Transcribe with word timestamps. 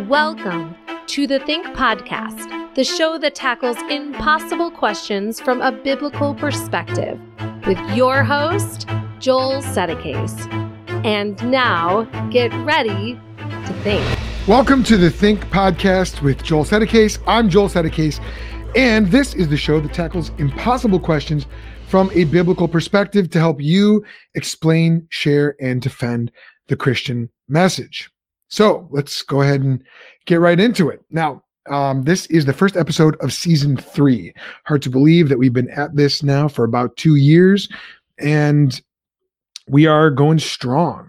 Welcome 0.00 0.74
to 1.08 1.26
the 1.26 1.38
Think 1.38 1.66
Podcast, 1.76 2.74
the 2.74 2.82
show 2.82 3.18
that 3.18 3.34
tackles 3.34 3.76
impossible 3.90 4.70
questions 4.70 5.38
from 5.38 5.60
a 5.60 5.70
biblical 5.70 6.34
perspective, 6.34 7.20
with 7.66 7.78
your 7.90 8.24
host, 8.24 8.88
Joel 9.18 9.60
Settecase. 9.60 10.50
And 11.04 11.38
now, 11.50 12.04
get 12.30 12.54
ready 12.64 13.20
to 13.36 13.80
think. 13.82 14.18
Welcome 14.48 14.82
to 14.84 14.96
the 14.96 15.10
Think 15.10 15.44
Podcast 15.50 16.22
with 16.22 16.42
Joel 16.42 16.64
Settecase. 16.64 17.18
I'm 17.26 17.50
Joel 17.50 17.68
Settecase, 17.68 18.18
and 18.74 19.08
this 19.08 19.34
is 19.34 19.48
the 19.48 19.58
show 19.58 19.78
that 19.78 19.92
tackles 19.92 20.30
impossible 20.38 21.00
questions 21.00 21.46
from 21.88 22.10
a 22.14 22.24
biblical 22.24 22.66
perspective 22.66 23.28
to 23.28 23.38
help 23.38 23.60
you 23.60 24.02
explain, 24.34 25.06
share, 25.10 25.54
and 25.60 25.82
defend 25.82 26.32
the 26.68 26.76
Christian 26.76 27.28
message. 27.46 28.08
So 28.52 28.86
let's 28.90 29.22
go 29.22 29.40
ahead 29.40 29.62
and 29.62 29.82
get 30.26 30.38
right 30.38 30.60
into 30.60 30.90
it. 30.90 31.00
Now, 31.08 31.42
um, 31.70 32.02
this 32.02 32.26
is 32.26 32.44
the 32.44 32.52
first 32.52 32.76
episode 32.76 33.16
of 33.22 33.32
season 33.32 33.78
three. 33.78 34.34
Hard 34.66 34.82
to 34.82 34.90
believe 34.90 35.30
that 35.30 35.38
we've 35.38 35.54
been 35.54 35.70
at 35.70 35.96
this 35.96 36.22
now 36.22 36.48
for 36.48 36.62
about 36.62 36.98
two 36.98 37.16
years, 37.16 37.66
and 38.18 38.78
we 39.68 39.86
are 39.86 40.10
going 40.10 40.38
strong. 40.38 41.08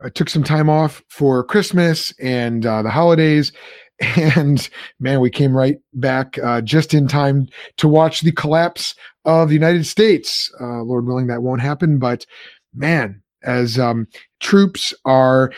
I 0.00 0.10
took 0.10 0.28
some 0.28 0.44
time 0.44 0.70
off 0.70 1.02
for 1.08 1.42
Christmas 1.42 2.14
and 2.20 2.64
uh, 2.64 2.82
the 2.82 2.90
holidays, 2.90 3.50
and 4.16 4.70
man, 5.00 5.18
we 5.18 5.28
came 5.28 5.56
right 5.56 5.78
back 5.94 6.38
uh, 6.38 6.60
just 6.60 6.94
in 6.94 7.08
time 7.08 7.48
to 7.78 7.88
watch 7.88 8.20
the 8.20 8.30
collapse 8.30 8.94
of 9.24 9.48
the 9.48 9.54
United 9.54 9.86
States. 9.86 10.52
Uh, 10.60 10.82
Lord 10.82 11.04
willing, 11.04 11.26
that 11.26 11.42
won't 11.42 11.62
happen, 11.62 11.98
but 11.98 12.26
man, 12.72 13.20
as 13.42 13.76
um, 13.76 14.06
troops 14.38 14.94
are 15.04 15.50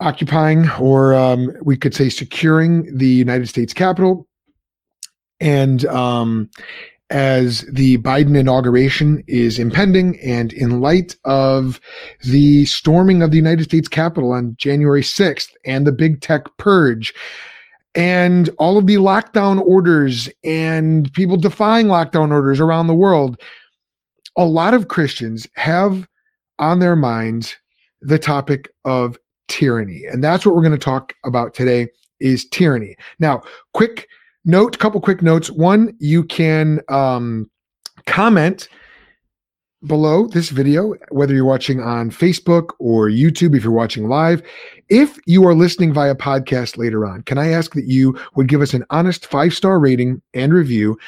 occupying, 0.00 0.70
or 0.80 1.14
um, 1.14 1.52
we 1.62 1.76
could 1.76 1.94
say 1.94 2.08
securing 2.08 2.96
the 2.96 3.08
United 3.08 3.48
States 3.48 3.72
Capitol. 3.72 4.26
And 5.40 5.84
um, 5.86 6.50
as 7.10 7.62
the 7.72 7.98
Biden 7.98 8.36
inauguration 8.36 9.22
is 9.26 9.58
impending, 9.58 10.18
and 10.20 10.52
in 10.52 10.80
light 10.80 11.16
of 11.24 11.80
the 12.24 12.66
storming 12.66 13.22
of 13.22 13.30
the 13.30 13.36
United 13.36 13.64
States 13.64 13.88
Capitol 13.88 14.32
on 14.32 14.54
January 14.58 15.02
6th 15.02 15.50
and 15.64 15.86
the 15.86 15.92
big 15.92 16.20
tech 16.20 16.44
purge, 16.58 17.14
and 17.94 18.50
all 18.58 18.76
of 18.78 18.86
the 18.86 18.96
lockdown 18.96 19.60
orders 19.62 20.28
and 20.44 21.12
people 21.14 21.36
defying 21.36 21.86
lockdown 21.86 22.30
orders 22.30 22.60
around 22.60 22.86
the 22.86 22.94
world, 22.94 23.40
a 24.36 24.44
lot 24.44 24.74
of 24.74 24.88
Christians 24.88 25.46
have 25.56 26.06
on 26.58 26.78
their 26.78 26.96
minds 26.96 27.56
the 28.00 28.18
topic 28.18 28.68
of 28.84 29.18
tyranny. 29.48 30.04
And 30.10 30.22
that's 30.22 30.46
what 30.46 30.54
we're 30.54 30.62
going 30.62 30.72
to 30.72 30.78
talk 30.78 31.14
about 31.24 31.54
today 31.54 31.88
is 32.20 32.46
tyranny. 32.48 32.96
Now, 33.18 33.42
quick 33.74 34.08
note, 34.44 34.78
couple 34.78 35.00
quick 35.00 35.22
notes. 35.22 35.50
One, 35.50 35.94
you 35.98 36.24
can 36.24 36.80
um, 36.88 37.50
comment 38.06 38.68
below 39.86 40.26
this 40.26 40.50
video, 40.50 40.94
whether 41.10 41.34
you're 41.34 41.44
watching 41.44 41.80
on 41.80 42.10
Facebook 42.10 42.70
or 42.78 43.08
YouTube, 43.08 43.56
if 43.56 43.62
you're 43.62 43.72
watching 43.72 44.08
live. 44.08 44.42
If 44.88 45.18
you 45.26 45.46
are 45.46 45.54
listening 45.54 45.92
via 45.92 46.14
podcast 46.14 46.76
later 46.76 47.06
on, 47.06 47.22
can 47.22 47.38
I 47.38 47.50
ask 47.50 47.74
that 47.74 47.86
you 47.86 48.18
would 48.34 48.48
give 48.48 48.60
us 48.60 48.74
an 48.74 48.84
honest 48.90 49.26
five 49.26 49.54
star 49.54 49.78
rating 49.78 50.20
and 50.34 50.52
review 50.52 50.98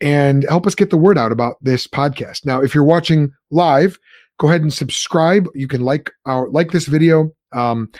and 0.00 0.44
help 0.44 0.66
us 0.66 0.74
get 0.74 0.90
the 0.90 0.96
word 0.98 1.16
out 1.16 1.32
about 1.32 1.56
this 1.62 1.86
podcast? 1.86 2.44
Now, 2.44 2.60
if 2.60 2.74
you're 2.74 2.84
watching 2.84 3.32
live, 3.50 3.98
go 4.38 4.48
ahead 4.48 4.62
and 4.62 4.72
subscribe. 4.72 5.46
You 5.54 5.68
can 5.68 5.80
like 5.80 6.10
our 6.26 6.48
like 6.50 6.72
this 6.72 6.86
video, 6.86 7.32
um, 7.52 7.90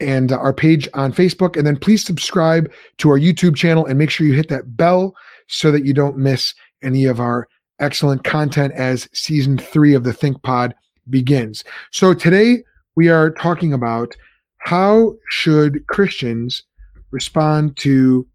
and 0.00 0.32
our 0.32 0.52
page 0.52 0.88
on 0.94 1.12
Facebook. 1.12 1.56
And 1.56 1.66
then 1.66 1.76
please 1.76 2.04
subscribe 2.04 2.70
to 2.98 3.10
our 3.10 3.18
YouTube 3.18 3.56
channel 3.56 3.86
and 3.86 3.98
make 3.98 4.10
sure 4.10 4.26
you 4.26 4.34
hit 4.34 4.48
that 4.48 4.76
bell 4.76 5.14
so 5.48 5.70
that 5.70 5.84
you 5.84 5.92
don't 5.92 6.16
miss 6.16 6.54
any 6.82 7.04
of 7.04 7.20
our 7.20 7.48
excellent 7.80 8.24
content 8.24 8.72
as 8.74 9.08
season 9.12 9.58
three 9.58 9.94
of 9.94 10.04
the 10.04 10.12
Think 10.12 10.42
Pod 10.42 10.74
begins. 11.08 11.64
So 11.90 12.14
today 12.14 12.62
we 12.96 13.08
are 13.08 13.30
talking 13.30 13.72
about 13.72 14.14
how 14.58 15.14
should 15.28 15.86
Christians 15.86 16.62
respond 17.10 17.76
to 17.78 18.26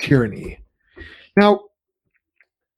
tyranny. 0.00 0.58
Now, 1.36 1.60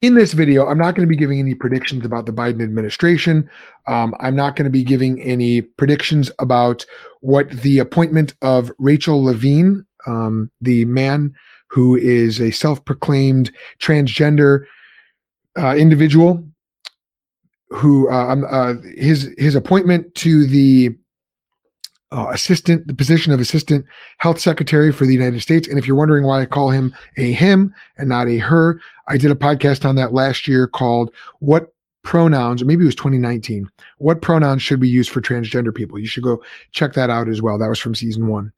in 0.03 0.15
this 0.15 0.33
video, 0.33 0.67
I'm 0.67 0.79
not 0.79 0.97
going 0.97 1.07
to 1.07 1.11
be 1.11 1.17
giving 1.17 1.39
any 1.39 1.55
predictions 1.55 2.05
about 2.05 2.27
the 2.27 2.33
Biden 2.33 2.61
administration. 2.61 3.49
Um, 3.87 4.15
I'm 4.19 4.35
not 4.35 4.57
going 4.57 4.65
to 4.65 4.71
be 4.71 4.83
giving 4.83 5.23
any 5.23 5.63
predictions 5.63 6.31
about 6.41 6.85
what 7.21 7.49
the 7.51 7.79
appointment 7.79 8.35
of 8.43 8.73
Rachel 8.79 9.23
Levine, 9.23 9.87
um, 10.07 10.51
the 10.61 10.85
man 10.87 11.33
who 11.69 11.97
is 11.97 12.41
a 12.41 12.51
self 12.51 12.85
proclaimed 12.85 13.53
transgender 13.81 14.65
uh, 15.57 15.77
individual, 15.77 16.45
who 17.69 18.11
uh, 18.11 18.37
uh, 18.51 18.75
his 18.97 19.33
his 19.39 19.55
appointment 19.55 20.13
to 20.17 20.47
the 20.47 20.95
uh, 22.13 22.29
assistant, 22.31 22.87
the 22.87 22.95
position 22.95 23.33
of 23.33 23.41
assistant 23.41 23.87
health 24.19 24.39
secretary 24.39 24.93
for 24.93 25.07
the 25.07 25.15
United 25.15 25.41
States. 25.41 25.67
And 25.67 25.79
if 25.79 25.87
you're 25.87 25.97
wondering 25.97 26.25
why 26.25 26.43
I 26.43 26.47
call 26.47 26.71
him 26.71 26.95
a 27.17 27.33
him 27.33 27.75
and 27.97 28.09
not 28.09 28.29
a 28.29 28.39
her, 28.39 28.81
I 29.09 29.17
did 29.17 29.31
a 29.31 29.37
podcast 29.37 29.89
on 29.89 29.97
that 29.97 30.13
last 30.13 30.47
year 30.47 30.67
called 30.67 31.13
What 31.41 31.73
Pronouns, 32.05 32.61
or 32.61 32.67
maybe 32.67 32.83
it 32.83 32.87
was 32.87 32.95
2019. 32.97 33.69
What 33.99 34.23
pronouns 34.23 34.63
should 34.63 34.81
we 34.81 34.89
use 34.89 35.09
for 35.09 35.21
transgender 35.21 35.75
people? 35.75 35.99
You 35.99 36.07
should 36.07 36.25
go 36.25 36.43
check 36.73 36.93
that 36.95 37.11
out 37.11 37.29
as 37.29 37.41
well. 37.41 37.59
That 37.59 37.69
was 37.69 37.79
from 37.79 37.95
season 37.95 38.29
one. 38.29 38.53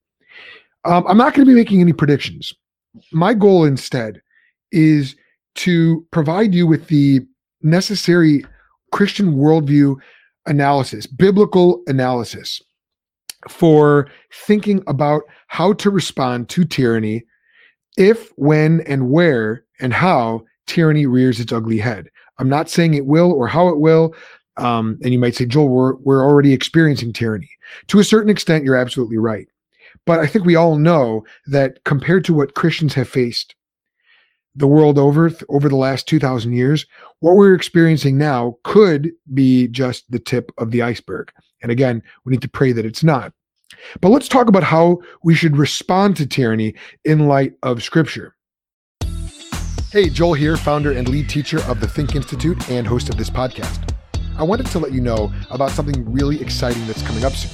Um, 0.85 1.07
I'm 1.07 1.19
not 1.19 1.35
going 1.35 1.47
to 1.47 1.51
be 1.51 1.59
making 1.59 1.81
any 1.81 1.93
predictions. 1.93 2.53
My 3.13 3.35
goal 3.35 3.65
instead 3.65 4.21
is 4.73 5.15
to 5.57 6.07
provide 6.11 6.55
you 6.55 6.67
with 6.67 6.89
the 6.89 7.21
necessary 7.63 8.45
Christian 8.93 9.35
worldview 9.35 9.97
analysis, 10.47 11.07
biblical 11.07 11.83
analysis 11.87 12.61
for 13.49 14.09
thinking 14.33 14.83
about 14.87 15.23
how 15.49 15.73
to 15.75 15.91
respond 15.91 16.49
to 16.51 16.65
tyranny 16.65 17.25
if, 17.97 18.31
when, 18.37 18.81
and 18.83 19.11
where 19.11 19.65
and 19.81 19.93
how 19.93 20.45
tyranny 20.67 21.07
rears 21.07 21.41
its 21.41 21.53
ugly 21.53 21.79
head. 21.79 22.09
I'm 22.39 22.49
not 22.49 22.71
saying 22.71 22.95
it 22.95 23.07
will 23.07 23.33
or 23.33 23.47
how 23.47 23.69
it 23.69 23.79
will. 23.79 24.15
Um, 24.57 24.99
and 25.03 25.13
you 25.13 25.19
might 25.19 25.35
say, 25.35 25.47
Joel, 25.47 25.69
we're, 25.69 25.95
we're 25.97 26.25
already 26.25 26.53
experiencing 26.53 27.13
tyranny. 27.13 27.51
To 27.89 27.99
a 27.99 28.05
certain 28.05 28.31
extent, 28.31 28.65
you're 28.65 28.77
absolutely 28.77 29.19
right. 29.19 29.49
But 30.07 30.21
I 30.21 30.27
think 30.27 30.45
we 30.45 30.57
all 30.57 30.77
know 30.77 31.25
that 31.47 31.83
compared 31.85 32.25
to 32.27 32.35
what 32.35 32.55
Christians 32.55 32.95
have 32.95 33.09
faced 33.09 33.55
the 34.57 34.67
world 34.67 34.99
over 34.99 35.33
over 35.49 35.69
the 35.69 35.77
last 35.77 36.07
2000 36.07 36.53
years 36.53 36.87
what 37.21 37.35
we're 37.35 37.55
experiencing 37.55 38.17
now 38.17 38.57
could 38.63 39.11
be 39.33 39.67
just 39.69 40.09
the 40.11 40.19
tip 40.19 40.53
of 40.59 40.71
the 40.71 40.83
iceberg 40.83 41.33
and 41.65 41.73
again 41.73 42.01
we 42.25 42.31
need 42.31 42.43
to 42.43 42.49
pray 42.49 42.71
that 42.71 42.85
it's 42.85 43.03
not 43.03 43.33
but 44.01 44.11
let's 44.11 44.29
talk 44.29 44.49
about 44.49 44.63
how 44.63 45.01
we 45.25 45.35
should 45.35 45.57
respond 45.57 46.17
to 46.17 46.27
tyranny 46.27 46.75
in 47.05 47.27
light 47.27 47.55
of 47.65 47.83
scripture 47.83 48.37
hey 49.91 50.09
joel 50.09 50.35
here 50.35 50.57
founder 50.57 50.93
and 50.93 51.09
lead 51.09 51.29
teacher 51.29 51.61
of 51.65 51.81
the 51.81 51.89
think 51.89 52.15
institute 52.15 52.71
and 52.71 52.87
host 52.87 53.09
of 53.09 53.17
this 53.17 53.31
podcast 53.31 53.93
i 54.37 54.43
wanted 54.43 54.67
to 54.67 54.79
let 54.79 54.93
you 54.93 55.01
know 55.01 55.33
about 55.51 55.71
something 55.71 56.13
really 56.13 56.41
exciting 56.41 56.87
that's 56.87 57.03
coming 57.03 57.25
up 57.25 57.33
soon 57.33 57.51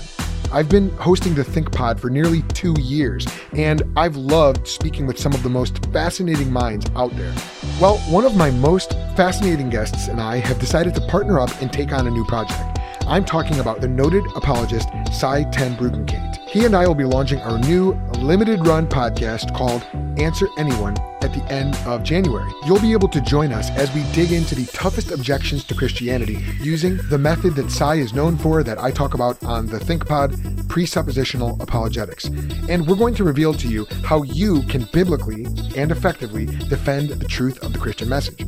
I've 0.52 0.68
been 0.68 0.90
hosting 0.96 1.36
the 1.36 1.44
Think 1.44 1.70
Pod 1.70 2.00
for 2.00 2.10
nearly 2.10 2.42
two 2.42 2.74
years, 2.80 3.24
and 3.52 3.84
I've 3.96 4.16
loved 4.16 4.66
speaking 4.66 5.06
with 5.06 5.16
some 5.16 5.32
of 5.32 5.44
the 5.44 5.48
most 5.48 5.86
fascinating 5.92 6.52
minds 6.52 6.86
out 6.96 7.16
there. 7.16 7.32
Well, 7.80 7.98
one 8.08 8.24
of 8.24 8.36
my 8.36 8.50
most 8.50 8.90
fascinating 9.16 9.70
guests 9.70 10.08
and 10.08 10.20
I 10.20 10.38
have 10.38 10.58
decided 10.58 10.96
to 10.96 11.02
partner 11.02 11.38
up 11.38 11.50
and 11.62 11.72
take 11.72 11.92
on 11.92 12.08
a 12.08 12.10
new 12.10 12.24
project. 12.24 12.79
I'm 13.10 13.24
talking 13.24 13.58
about 13.58 13.80
the 13.80 13.88
noted 13.88 14.24
apologist 14.36 14.88
Sye 15.12 15.42
Ten 15.50 15.74
Bruggencate. 15.74 16.36
He 16.48 16.64
and 16.64 16.76
I 16.76 16.86
will 16.86 16.94
be 16.94 17.02
launching 17.02 17.40
our 17.40 17.58
new 17.58 17.94
limited 18.20 18.64
run 18.64 18.86
podcast 18.86 19.52
called 19.52 19.82
Answer 20.16 20.46
Anyone 20.56 20.96
at 21.20 21.34
the 21.34 21.42
end 21.52 21.74
of 21.86 22.04
January. 22.04 22.48
You'll 22.66 22.80
be 22.80 22.92
able 22.92 23.08
to 23.08 23.20
join 23.20 23.52
us 23.52 23.68
as 23.70 23.92
we 23.96 24.04
dig 24.12 24.30
into 24.30 24.54
the 24.54 24.66
toughest 24.66 25.10
objections 25.10 25.64
to 25.64 25.74
Christianity 25.74 26.38
using 26.60 26.98
the 27.08 27.18
method 27.18 27.56
that 27.56 27.72
Sye 27.72 27.96
is 27.96 28.14
known 28.14 28.38
for 28.38 28.62
that 28.62 28.78
I 28.78 28.92
talk 28.92 29.14
about 29.14 29.42
on 29.42 29.66
the 29.66 29.78
ThinkPod 29.78 30.36
presuppositional 30.68 31.60
apologetics. 31.60 32.26
And 32.68 32.86
we're 32.86 32.94
going 32.94 33.16
to 33.16 33.24
reveal 33.24 33.54
to 33.54 33.66
you 33.66 33.88
how 34.04 34.22
you 34.22 34.62
can 34.68 34.84
biblically 34.92 35.46
and 35.74 35.90
effectively 35.90 36.46
defend 36.46 37.08
the 37.08 37.26
truth 37.26 37.58
of 37.64 37.72
the 37.72 37.80
Christian 37.80 38.08
message. 38.08 38.46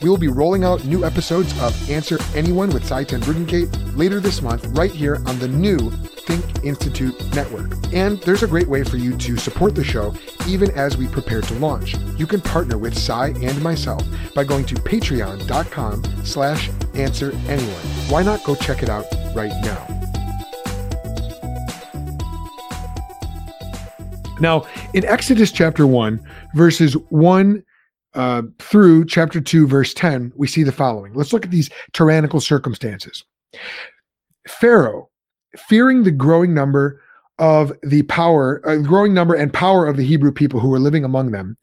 We 0.00 0.08
will 0.08 0.18
be 0.18 0.28
rolling 0.28 0.62
out 0.62 0.84
new 0.84 1.04
episodes 1.04 1.52
of 1.60 1.90
Answer 1.90 2.18
Anyone 2.34 2.70
with 2.70 2.86
Sye 2.86 3.02
Ten 3.02 3.20
Bruggencate 3.20 3.96
later 3.96 4.20
this 4.20 4.40
month, 4.40 4.64
right 4.78 4.92
here 4.92 5.16
on 5.26 5.38
the 5.40 5.48
new 5.48 5.90
Think 5.90 6.64
Institute 6.64 7.18
network. 7.34 7.72
And 7.92 8.20
there's 8.20 8.44
a 8.44 8.46
great 8.46 8.68
way 8.68 8.84
for 8.84 8.96
you 8.96 9.16
to 9.16 9.36
support 9.36 9.74
the 9.74 9.82
show 9.82 10.14
even 10.46 10.70
as 10.72 10.96
we 10.96 11.08
prepare 11.08 11.40
to 11.40 11.54
launch. 11.54 11.96
You 12.16 12.28
can 12.28 12.40
partner 12.40 12.78
with 12.78 12.96
Sye 12.96 13.34
and 13.42 13.60
myself 13.60 14.04
by 14.34 14.44
going 14.44 14.66
to 14.66 14.76
patreon.com 14.76 16.04
slash 16.24 16.70
answer 16.94 17.32
anyone. 17.48 17.82
Why 18.08 18.22
not 18.22 18.44
go 18.44 18.54
check 18.54 18.84
it 18.84 18.88
out 18.88 19.06
right 19.34 19.52
now? 19.64 19.98
Now, 24.40 24.64
in 24.94 25.04
Exodus 25.04 25.50
chapter 25.50 25.86
1, 25.86 26.20
verses 26.54 26.92
1 27.08 27.64
uh, 28.18 28.42
through 28.58 29.06
chapter 29.06 29.40
2, 29.40 29.68
verse 29.68 29.94
10, 29.94 30.32
we 30.34 30.48
see 30.48 30.64
the 30.64 30.72
following. 30.72 31.14
Let's 31.14 31.32
look 31.32 31.44
at 31.44 31.52
these 31.52 31.70
tyrannical 31.92 32.40
circumstances. 32.40 33.24
Pharaoh, 34.48 35.08
fearing 35.56 36.02
the 36.02 36.10
growing 36.10 36.52
number 36.52 37.00
of 37.38 37.72
the 37.84 38.02
power, 38.02 38.60
uh, 38.68 38.78
growing 38.78 39.14
number 39.14 39.34
and 39.34 39.52
power 39.52 39.86
of 39.86 39.96
the 39.96 40.04
Hebrew 40.04 40.32
people 40.32 40.58
who 40.58 40.68
were 40.68 40.80
living 40.80 41.04
among 41.04 41.30
them, 41.30 41.56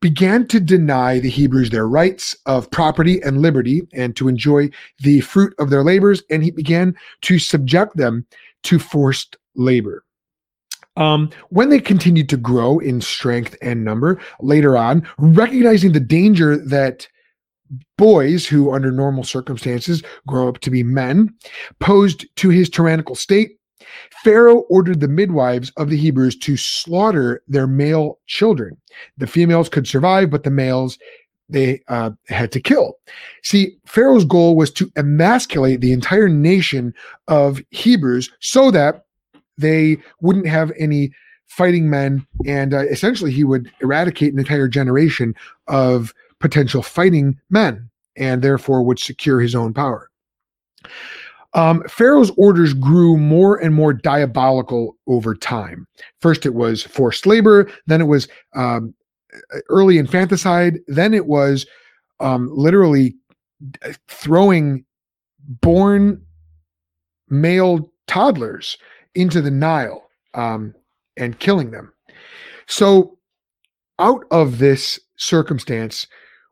began 0.00 0.48
to 0.48 0.58
deny 0.58 1.20
the 1.20 1.30
Hebrews 1.30 1.70
their 1.70 1.86
rights 1.86 2.36
of 2.46 2.68
property 2.72 3.22
and 3.22 3.40
liberty 3.40 3.86
and 3.94 4.16
to 4.16 4.26
enjoy 4.26 4.68
the 4.98 5.20
fruit 5.20 5.54
of 5.60 5.70
their 5.70 5.84
labors, 5.84 6.20
and 6.30 6.42
he 6.42 6.50
began 6.50 6.96
to 7.22 7.38
subject 7.38 7.96
them 7.96 8.26
to 8.64 8.80
forced 8.80 9.36
labor. 9.54 10.04
Um, 10.96 11.30
when 11.50 11.68
they 11.68 11.80
continued 11.80 12.28
to 12.30 12.36
grow 12.36 12.78
in 12.78 13.00
strength 13.00 13.56
and 13.60 13.84
number 13.84 14.20
later 14.40 14.76
on, 14.76 15.06
recognizing 15.18 15.92
the 15.92 16.00
danger 16.00 16.56
that 16.56 17.06
boys 17.98 18.46
who, 18.46 18.72
under 18.72 18.90
normal 18.90 19.24
circumstances, 19.24 20.02
grow 20.26 20.48
up 20.48 20.58
to 20.60 20.70
be 20.70 20.82
men, 20.82 21.34
posed 21.80 22.26
to 22.36 22.48
his 22.48 22.70
tyrannical 22.70 23.14
state, 23.14 23.58
Pharaoh 24.24 24.64
ordered 24.68 25.00
the 25.00 25.08
midwives 25.08 25.70
of 25.76 25.90
the 25.90 25.96
Hebrews 25.96 26.36
to 26.38 26.56
slaughter 26.56 27.42
their 27.48 27.66
male 27.66 28.18
children. 28.26 28.76
The 29.18 29.26
females 29.26 29.68
could 29.68 29.86
survive, 29.86 30.30
but 30.30 30.44
the 30.44 30.50
males 30.50 30.98
they 31.48 31.80
uh, 31.88 32.10
had 32.28 32.50
to 32.52 32.60
kill. 32.60 32.94
See, 33.42 33.76
Pharaoh's 33.86 34.24
goal 34.24 34.56
was 34.56 34.70
to 34.72 34.90
emasculate 34.96 35.80
the 35.80 35.92
entire 35.92 36.28
nation 36.28 36.92
of 37.28 37.60
Hebrews 37.70 38.30
so 38.40 38.70
that 38.72 39.05
they 39.58 39.98
wouldn't 40.20 40.46
have 40.46 40.72
any 40.78 41.10
fighting 41.46 41.88
men, 41.88 42.26
and 42.44 42.74
uh, 42.74 42.86
essentially 42.86 43.30
he 43.30 43.44
would 43.44 43.70
eradicate 43.80 44.32
an 44.32 44.38
entire 44.38 44.68
generation 44.68 45.34
of 45.68 46.12
potential 46.40 46.82
fighting 46.82 47.38
men, 47.50 47.88
and 48.16 48.42
therefore 48.42 48.82
would 48.82 48.98
secure 48.98 49.40
his 49.40 49.54
own 49.54 49.72
power. 49.72 50.10
Um, 51.54 51.82
Pharaoh's 51.88 52.32
orders 52.36 52.74
grew 52.74 53.16
more 53.16 53.56
and 53.56 53.74
more 53.74 53.94
diabolical 53.94 54.96
over 55.06 55.34
time. 55.34 55.86
First, 56.20 56.44
it 56.44 56.54
was 56.54 56.82
forced 56.82 57.26
labor, 57.26 57.70
then 57.86 58.00
it 58.00 58.06
was 58.06 58.28
um, 58.54 58.94
early 59.70 59.96
infanticide, 59.96 60.80
then 60.86 61.14
it 61.14 61.26
was 61.26 61.66
um, 62.20 62.50
literally 62.52 63.14
throwing 64.08 64.84
born 65.48 66.20
male 67.28 67.90
toddlers 68.06 68.76
into 69.16 69.40
the 69.40 69.50
Nile 69.50 70.08
um, 70.34 70.74
and 71.16 71.38
killing 71.38 71.70
them. 71.70 71.92
So, 72.68 73.18
out 73.98 74.24
of 74.30 74.58
this 74.58 75.00
circumstance, 75.16 76.06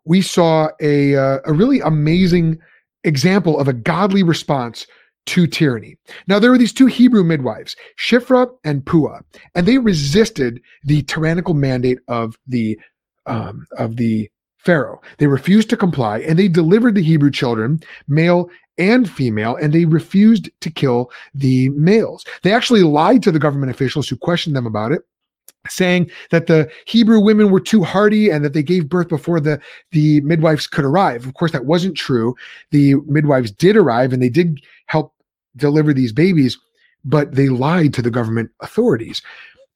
we 0.05 0.23
saw 0.23 0.69
a, 0.81 1.17
uh, 1.17 1.39
a 1.45 1.53
really 1.53 1.81
amazing 1.81 2.59
example 3.05 3.59
of 3.59 3.69
a 3.69 3.73
godly 3.73 4.23
response 4.23 4.87
to 5.27 5.47
tyranny. 5.47 5.97
Now, 6.27 6.39
there 6.39 6.51
were 6.51 6.59
these 6.59 6.73
two 6.73 6.87
Hebrew 6.87 7.25
midwives, 7.25 7.77
Shiphrah 7.99 8.51
and 8.65 8.85
Puah, 8.85 9.21
and 9.55 9.67
they 9.67 9.79
resisted 9.79 10.61
the 10.85 11.03
tyrannical 11.03 11.55
mandate 11.55 11.99
of 12.09 12.37
the 12.47 12.79
um, 13.27 13.67
of 13.79 13.97
the 13.97 14.31
Pharaoh. 14.65 15.01
They 15.19 15.27
refused 15.27 15.71
to 15.71 15.77
comply, 15.77 16.21
and 16.21 16.39
they 16.39 16.49
delivered 16.49 16.95
the 16.95 17.03
Hebrew 17.03 17.31
children, 17.31 17.83
male 18.09 18.49
and 18.79 19.09
female, 19.09 19.57
and 19.57 19.73
they 19.73 19.85
refused 19.85 20.51
to 20.61 20.71
kill 20.71 21.11
the 21.35 21.69
males. 21.71 22.25
They 22.43 22.53
actually 22.53 22.83
lied 22.83 23.23
to 23.23 23.33
the 23.33 23.39
government 23.39 23.71
officials 23.71 24.09
who 24.09 24.17
questioned 24.17 24.57
them 24.57 24.67
about 24.67 24.93
it 24.93 25.03
saying 25.69 26.11
that 26.31 26.47
the 26.47 26.71
Hebrew 26.87 27.21
women 27.21 27.51
were 27.51 27.61
too 27.61 27.83
hardy 27.83 28.29
and 28.29 28.45
that 28.45 28.53
they 28.53 28.63
gave 28.63 28.89
birth 28.89 29.09
before 29.09 29.41
the 29.41 29.61
the 29.93 30.21
midwives 30.21 30.67
could 30.67 30.85
arrive. 30.85 31.27
Of 31.27 31.35
course, 31.35 31.53
that 31.53 31.65
wasn't 31.65 31.97
true. 31.97 32.35
The 32.71 32.97
midwives 33.07 33.51
did 33.51 33.77
arrive 33.77 34.13
and 34.13 34.23
they 34.23 34.29
did 34.29 34.61
help 34.87 35.15
deliver 35.57 35.95
these 35.95 36.13
babies, 36.13 36.59
but 37.05 37.35
they 37.35 37.49
lied 37.49 37.95
to 37.95 38.03
the 38.03 38.11
government 38.11 38.51
authorities. 38.61 39.23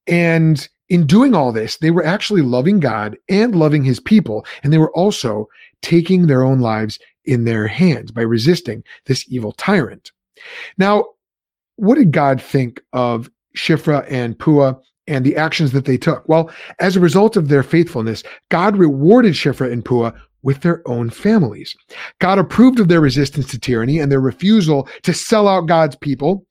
And 0.07 0.69
in 0.89 1.07
doing 1.07 1.35
all 1.35 1.53
this, 1.53 1.77
they 1.77 1.91
were 1.91 2.05
actually 2.05 2.43
loving 2.43 2.81
God 2.81 3.17
and 3.29 3.55
loving 3.55 3.85
his 3.85 4.01
people, 4.01 4.47
and 4.63 4.73
they 4.73 4.79
were 4.79 4.95
also 4.97 5.49
taking 5.83 6.27
their 6.27 6.43
own 6.43 6.61
lives 6.61 6.99
in 7.25 7.45
their 7.45 7.67
hands 7.67 8.11
by 8.11 8.23
resisting 8.23 8.83
this 9.07 9.25
evil 9.29 9.53
tyrant. 9.53 10.13
Now, 10.79 11.05
what 11.77 11.97
did 11.97 12.13
God 12.13 12.41
think 12.41 12.81
of 12.93 13.31
Shiphrah 13.57 14.07
and 14.11 14.39
Puah 14.39 14.75
and 15.07 15.25
the 15.25 15.37
actions 15.37 15.73
that 15.73 15.85
they 15.85 15.97
took? 15.97 16.27
Well, 16.29 16.51
as 16.81 16.97
a 16.97 17.01
result 17.01 17.37
of 17.37 17.49
their 17.49 17.63
faithfulness, 17.63 18.23
God 18.51 18.77
rewarded 18.77 19.35
Shiphrah 19.35 19.73
and 19.73 19.85
Puah 19.85 20.13
with 20.43 20.61
their 20.61 20.87
own 20.89 21.11
families. 21.11 21.77
God 22.21 22.39
approved 22.39 22.81
of 22.81 22.89
their 22.89 23.01
resistance 23.01 23.49
to 23.49 23.59
tyranny 23.59 23.99
and 23.99 24.11
their 24.11 24.21
refusal 24.21 24.89
to 25.03 25.13
sell 25.13 25.49
out 25.49 25.67
God's 25.67 25.97
people. 25.97 26.47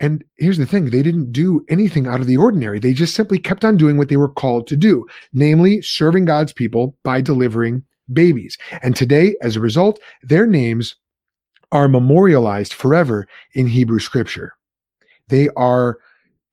And 0.00 0.24
here's 0.38 0.58
the 0.58 0.66
thing 0.66 0.86
they 0.86 1.02
didn't 1.02 1.30
do 1.30 1.64
anything 1.68 2.06
out 2.06 2.20
of 2.20 2.26
the 2.26 2.38
ordinary. 2.38 2.78
They 2.78 2.94
just 2.94 3.14
simply 3.14 3.38
kept 3.38 3.64
on 3.64 3.76
doing 3.76 3.98
what 3.98 4.08
they 4.08 4.16
were 4.16 4.30
called 4.30 4.66
to 4.68 4.76
do, 4.76 5.06
namely 5.32 5.82
serving 5.82 6.24
God's 6.24 6.54
people 6.54 6.96
by 7.04 7.20
delivering 7.20 7.84
babies. 8.12 8.56
And 8.82 8.96
today, 8.96 9.36
as 9.42 9.56
a 9.56 9.60
result, 9.60 10.00
their 10.22 10.46
names 10.46 10.96
are 11.70 11.86
memorialized 11.86 12.72
forever 12.72 13.28
in 13.52 13.66
Hebrew 13.66 14.00
scripture. 14.00 14.54
They 15.28 15.48
are 15.56 15.98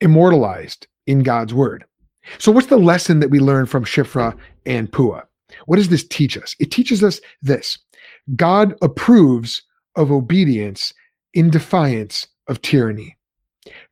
immortalized 0.02 0.86
in 1.08 1.24
God's 1.24 1.54
word. 1.54 1.86
So, 2.38 2.52
what's 2.52 2.68
the 2.68 2.78
lesson 2.78 3.22
that 3.22 3.32
we 3.32 3.40
learn 3.40 3.66
from 3.66 3.86
Shiphrah 3.86 4.38
and 4.66 4.92
Puah? 4.92 5.24
What 5.66 5.78
does 5.78 5.90
this 5.90 6.06
teach 6.06 6.38
us? 6.38 6.56
It 6.60 6.72
teaches 6.72 7.04
us 7.04 7.22
this 7.42 7.80
God 8.36 8.76
approves 8.82 9.64
of 9.96 10.12
obedience 10.12 10.94
in 11.34 11.50
defiance 11.50 12.28
of 12.48 12.62
tyranny. 12.62 13.17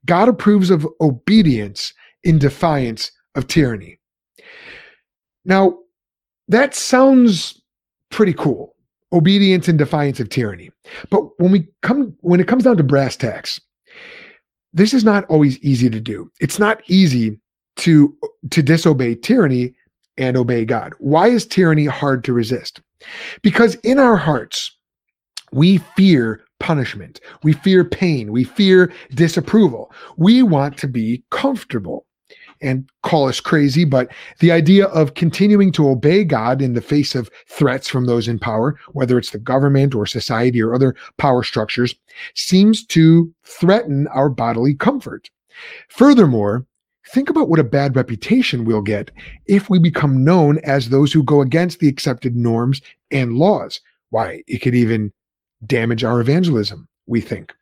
God 0.06 0.30
approves 0.30 0.70
of 0.70 0.88
obedience 1.02 1.94
in 2.24 2.40
defiance 2.40 3.12
of 3.36 3.48
tyranny. 3.48 4.00
Now, 5.46 5.78
that 6.48 6.74
sounds 6.74 7.62
pretty 8.10 8.34
cool. 8.34 8.76
Obedience 9.14 9.68
in 9.68 9.78
defiance 9.78 10.20
of 10.20 10.30
tyranny. 10.30 10.72
But 11.10 11.40
when 11.40 11.52
we 11.52 11.68
come 11.82 12.16
when 12.22 12.40
it 12.40 12.48
comes 12.48 12.64
down 12.64 12.78
to 12.78 12.84
brass 12.84 13.16
tacks, 13.16 13.60
this 14.74 14.94
is 14.94 15.04
not 15.04 15.26
always 15.26 15.58
easy 15.60 15.90
to 15.90 16.00
do. 16.00 16.30
It's 16.40 16.60
not 16.60 16.82
easy 16.88 17.40
to 17.78 18.16
to 18.52 18.62
disobey 18.62 19.16
tyranny 19.16 19.74
and 20.18 20.38
obey 20.38 20.66
God. 20.66 20.94
Why 21.00 21.28
is 21.28 21.46
tyranny 21.46 21.86
hard 21.86 22.24
to 22.26 22.34
resist? 22.34 22.82
Because 23.42 23.76
in 23.76 24.00
our 24.00 24.16
hearts, 24.16 24.76
we 25.52 25.78
fear 25.96 26.45
punishment. 26.66 27.22
We 27.44 27.54
fear 27.54 27.86
pain. 27.86 28.32
We 28.32 28.44
fear 28.44 28.92
disapproval. 29.14 29.92
We 30.18 30.42
want 30.42 30.80
to 30.80 30.88
be 30.88 31.24
comfortable 31.30 32.08
and 32.60 32.90
call 33.04 33.28
us 33.28 33.40
crazy, 33.40 33.86
but 33.86 34.12
the 34.40 34.52
idea 34.52 34.88
of 34.88 35.14
continuing 35.14 35.72
to 35.74 35.88
obey 35.88 36.24
God 36.24 36.64
in 36.64 36.74
the 36.74 36.82
face 36.82 37.14
of 37.14 37.30
threats 37.48 37.88
from 37.88 38.08
those 38.08 38.28
in 38.28 38.40
power, 38.40 38.80
whether 38.94 39.20
it's 39.20 39.30
the 39.30 39.38
government 39.38 39.94
or 39.94 40.08
society 40.08 40.60
or 40.60 40.74
other 40.74 40.96
power 41.20 41.44
structures, 41.44 41.94
seems 42.34 42.84
to 42.88 43.32
threaten 43.44 44.08
our 44.08 44.28
bodily 44.28 44.74
comfort. 44.74 45.30
Furthermore, 45.90 46.66
think 47.10 47.30
about 47.30 47.48
what 47.48 47.60
a 47.60 47.64
bad 47.64 47.96
reputation 47.96 48.66
we'll 48.66 48.82
get 48.82 49.12
if 49.46 49.70
we 49.70 49.78
become 49.78 50.24
known 50.24 50.58
as 50.64 50.90
those 50.90 51.14
who 51.14 51.22
go 51.22 51.42
against 51.42 51.78
the 51.78 51.90
accepted 51.90 52.36
norms 52.36 52.82
and 53.12 53.34
laws. 53.34 53.80
Why, 54.10 54.42
it 54.48 54.64
could 54.64 54.74
even 54.74 55.14
damage 55.68 56.04
our 56.04 56.20
evangelism, 56.20 56.88
we 57.08 57.22
think. 57.22 57.54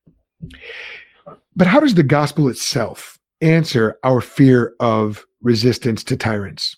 But 1.55 1.67
how 1.67 1.79
does 1.79 1.95
the 1.95 2.03
gospel 2.03 2.47
itself 2.47 3.19
answer 3.41 3.97
our 4.03 4.21
fear 4.21 4.73
of 4.79 5.25
resistance 5.41 6.03
to 6.05 6.17
tyrants? 6.17 6.75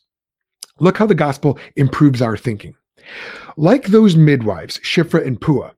Look 0.79 0.97
how 0.97 1.05
the 1.05 1.15
gospel 1.15 1.57
improves 1.75 2.21
our 2.21 2.35
thinking. 2.35 2.75
Like 3.57 3.87
those 3.87 4.15
midwives, 4.15 4.79
Shiphrah 4.79 5.25
and 5.25 5.39
Puah, 5.39 5.71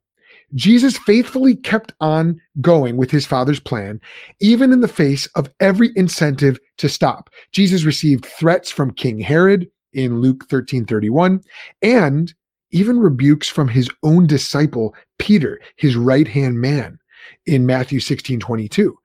Jesus 0.56 0.98
faithfully 1.00 1.56
kept 1.56 1.94
on 2.00 2.39
going 2.62 2.98
with 2.98 3.12
his 3.12 3.25
father's 3.25 3.60
plan, 3.60 4.00
even 4.39 4.72
in 4.72 4.80
the 4.80 4.88
face 4.88 5.27
of 5.36 5.51
every 5.60 5.92
incentive 5.96 6.58
to 6.77 6.88
stop. 6.88 7.30
Jesus 7.51 7.84
received 7.84 8.25
threats 8.25 8.72
from 8.72 8.94
King 8.94 9.20
Herod 9.20 9.70
in 9.94 10.22
Luke 10.22 10.46
13 10.50 10.86
31, 10.86 11.42
and 11.82 12.34
even 12.72 13.00
rebukes 13.00 13.50
from 13.50 13.68
his 13.68 13.89
own 14.04 14.27
disciple, 14.27 14.96
Peter, 15.20 15.60
his 15.76 15.96
right 15.96 16.28
hand 16.28 16.60
man, 16.60 17.00
in 17.46 17.66
Matthew 17.66 18.00
16 18.00 18.40
22. 18.40 18.98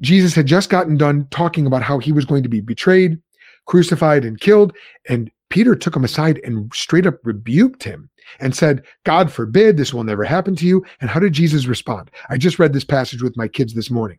Jesus 0.00 0.34
had 0.34 0.46
just 0.46 0.70
gotten 0.70 0.96
done 0.96 1.26
talking 1.30 1.66
about 1.66 1.82
how 1.82 1.98
he 1.98 2.12
was 2.12 2.24
going 2.24 2.42
to 2.42 2.48
be 2.48 2.60
betrayed, 2.60 3.18
crucified, 3.66 4.24
and 4.24 4.40
killed. 4.40 4.74
And 5.08 5.30
Peter 5.50 5.76
took 5.76 5.94
him 5.94 6.04
aside 6.04 6.40
and 6.44 6.72
straight 6.74 7.06
up 7.06 7.18
rebuked 7.24 7.84
him 7.84 8.10
and 8.40 8.56
said, 8.56 8.82
God 9.04 9.30
forbid 9.30 9.76
this 9.76 9.94
will 9.94 10.04
never 10.04 10.24
happen 10.24 10.56
to 10.56 10.66
you. 10.66 10.84
And 11.00 11.10
how 11.10 11.20
did 11.20 11.32
Jesus 11.32 11.66
respond? 11.66 12.10
I 12.28 12.38
just 12.38 12.58
read 12.58 12.72
this 12.72 12.84
passage 12.84 13.22
with 13.22 13.36
my 13.36 13.46
kids 13.46 13.74
this 13.74 13.90
morning. 13.90 14.18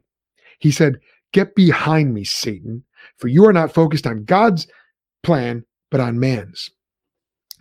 He 0.59 0.71
said, 0.71 0.99
Get 1.33 1.55
behind 1.55 2.13
me, 2.13 2.23
Satan, 2.23 2.83
for 3.17 3.27
you 3.27 3.45
are 3.45 3.53
not 3.53 3.73
focused 3.73 4.07
on 4.07 4.23
God's 4.23 4.67
plan, 5.23 5.65
but 5.91 5.99
on 5.99 6.19
man's. 6.19 6.69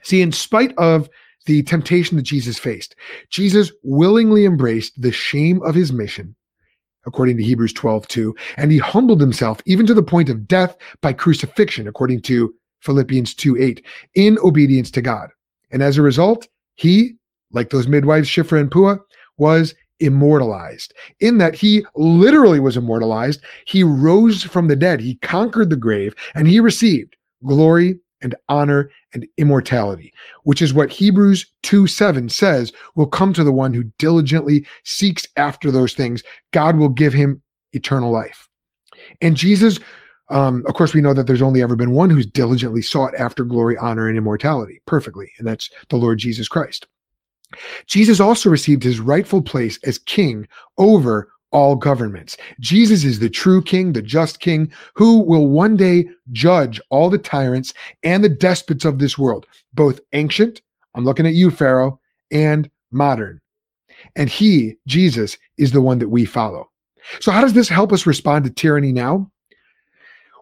See, 0.04 0.22
in 0.22 0.30
spite 0.30 0.72
of 0.78 1.08
the 1.46 1.62
temptation 1.62 2.16
that 2.16 2.22
Jesus 2.22 2.58
faced, 2.58 2.94
Jesus 3.30 3.72
willingly 3.82 4.44
embraced 4.44 5.00
the 5.00 5.12
shame 5.12 5.62
of 5.62 5.74
his 5.74 5.92
mission, 5.92 6.34
according 7.06 7.36
to 7.36 7.42
Hebrews 7.42 7.72
12, 7.72 8.08
2, 8.08 8.34
and 8.56 8.72
he 8.72 8.78
humbled 8.78 9.20
himself 9.20 9.60
even 9.66 9.86
to 9.86 9.94
the 9.94 10.02
point 10.02 10.28
of 10.28 10.48
death 10.48 10.76
by 11.00 11.12
crucifixion, 11.12 11.86
according 11.86 12.22
to 12.22 12.54
Philippians 12.80 13.34
2, 13.34 13.56
8, 13.60 13.84
in 14.14 14.38
obedience 14.42 14.90
to 14.92 15.02
God. 15.02 15.30
And 15.70 15.82
as 15.82 15.98
a 15.98 16.02
result, 16.02 16.46
he, 16.76 17.14
like 17.52 17.70
those 17.70 17.88
midwives, 17.88 18.28
Shiphrah 18.28 18.60
and 18.60 18.70
Puah, 18.70 18.96
was 19.38 19.74
immortalized 20.00 20.92
in 21.20 21.38
that 21.38 21.54
he 21.54 21.84
literally 21.94 22.60
was 22.60 22.76
immortalized. 22.76 23.40
He 23.66 23.82
rose 23.82 24.42
from 24.42 24.68
the 24.68 24.76
dead, 24.76 25.00
he 25.00 25.16
conquered 25.16 25.70
the 25.70 25.76
grave, 25.76 26.14
and 26.34 26.48
he 26.48 26.60
received 26.60 27.16
glory 27.44 27.98
and 28.24 28.34
honor 28.48 28.90
and 29.12 29.26
immortality, 29.36 30.12
which 30.42 30.60
is 30.60 30.74
what 30.74 30.90
Hebrews 30.90 31.46
2 31.62 31.86
7 31.86 32.28
says 32.28 32.72
will 32.96 33.06
come 33.06 33.32
to 33.34 33.44
the 33.44 33.52
one 33.52 33.72
who 33.72 33.84
diligently 33.98 34.66
seeks 34.82 35.24
after 35.36 35.70
those 35.70 35.92
things. 35.94 36.24
God 36.52 36.76
will 36.76 36.88
give 36.88 37.12
him 37.12 37.40
eternal 37.72 38.10
life. 38.10 38.48
And 39.20 39.36
Jesus, 39.36 39.78
um, 40.30 40.64
of 40.66 40.74
course, 40.74 40.94
we 40.94 41.02
know 41.02 41.14
that 41.14 41.26
there's 41.26 41.42
only 41.42 41.62
ever 41.62 41.76
been 41.76 41.92
one 41.92 42.10
who's 42.10 42.26
diligently 42.26 42.82
sought 42.82 43.14
after 43.14 43.44
glory, 43.44 43.76
honor, 43.76 44.08
and 44.08 44.18
immortality 44.18 44.80
perfectly, 44.86 45.30
and 45.38 45.46
that's 45.46 45.70
the 45.90 45.96
Lord 45.96 46.18
Jesus 46.18 46.48
Christ. 46.48 46.86
Jesus 47.86 48.18
also 48.18 48.50
received 48.50 48.82
his 48.82 48.98
rightful 48.98 49.42
place 49.42 49.78
as 49.84 49.98
king 49.98 50.48
over 50.78 51.30
all 51.54 51.76
governments. 51.76 52.36
Jesus 52.60 53.04
is 53.04 53.18
the 53.18 53.30
true 53.30 53.62
king, 53.62 53.92
the 53.92 54.02
just 54.02 54.40
king, 54.40 54.70
who 54.94 55.20
will 55.20 55.48
one 55.48 55.76
day 55.76 56.06
judge 56.32 56.80
all 56.90 57.08
the 57.08 57.16
tyrants 57.16 57.72
and 58.02 58.22
the 58.22 58.28
despots 58.28 58.84
of 58.84 58.98
this 58.98 59.16
world, 59.16 59.46
both 59.72 60.00
ancient, 60.12 60.60
I'm 60.94 61.04
looking 61.04 61.26
at 61.26 61.34
you, 61.34 61.50
Pharaoh, 61.50 61.98
and 62.30 62.68
modern. 62.90 63.40
And 64.16 64.28
he, 64.28 64.76
Jesus, 64.86 65.38
is 65.56 65.72
the 65.72 65.80
one 65.80 65.98
that 66.00 66.08
we 66.08 66.24
follow. 66.24 66.68
So, 67.20 67.32
how 67.32 67.40
does 67.40 67.52
this 67.52 67.68
help 67.68 67.92
us 67.92 68.06
respond 68.06 68.44
to 68.44 68.50
tyranny 68.50 68.92
now? 68.92 69.30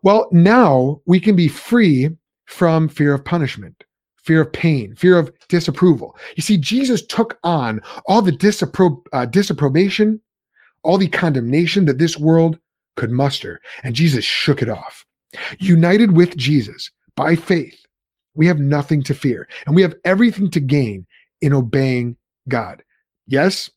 Well, 0.03 0.29
now 0.33 1.01
we 1.07 1.21
can 1.21 1.37
be 1.37 1.49
free 1.49 2.11
from 2.47 2.89
fear 2.89 3.15
of 3.15 3.25
punishment 3.25 3.85
fear 4.23 4.41
of 4.41 4.53
pain, 4.53 4.95
fear 4.95 5.19
of 5.19 5.33
disapproval. 5.49 6.17
You 6.37 6.43
see, 6.43 6.57
Jesus 6.57 7.05
took 7.05 7.39
on 7.43 7.81
all 8.07 8.23
the 8.23 8.33
disappro- 8.33 9.05
uh, 9.13 9.27
disapprobation, 9.27 10.21
all 10.83 10.99
the 10.99 11.09
condemnation 11.09 11.87
that 11.87 11.99
this 11.99 12.19
world 12.19 12.59
could 12.97 13.11
muster, 13.11 13.61
and 13.83 13.95
Jesus 13.95 14.25
shook 14.25 14.63
it 14.63 14.69
off. 14.69 15.05
United 15.59 16.17
with 16.17 16.37
Jesus 16.37 16.91
by 17.17 17.37
faith, 17.37 17.79
we 18.35 18.47
have 18.47 18.59
nothing 18.59 19.03
to 19.05 19.15
fear, 19.15 19.49
and 19.67 19.75
we 19.75 19.83
have 19.83 19.95
everything 20.05 20.51
to 20.51 20.61
gain 20.61 21.07
in 21.41 21.53
obeying 21.53 22.17
God. 22.49 22.83
Yes, 23.27 23.71